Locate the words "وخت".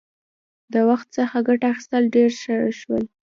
0.89-1.07